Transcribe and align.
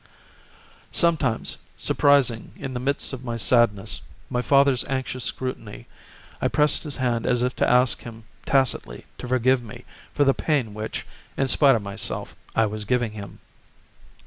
Sometimes, 0.91 1.57
surprising 1.77 2.53
in 2.55 2.73
the 2.73 2.79
midst 2.79 3.13
of 3.13 3.23
my 3.23 3.37
sadness 3.37 4.01
my 4.31 4.41
father's 4.41 4.83
anxious 4.85 5.23
scrutiny, 5.25 5.85
I 6.41 6.47
pressed 6.47 6.81
his 6.81 6.95
hand 6.95 7.27
as 7.27 7.43
if 7.43 7.55
to 7.57 7.69
ask 7.69 8.01
him 8.01 8.23
tacitly 8.43 9.05
to 9.19 9.27
forgive 9.27 9.61
me 9.61 9.85
for 10.11 10.23
the 10.23 10.33
pain 10.33 10.73
which, 10.73 11.05
in 11.37 11.47
spite 11.47 11.75
of 11.75 11.83
myself, 11.83 12.35
I 12.55 12.65
was 12.65 12.83
giving 12.83 13.11
him. 13.11 13.41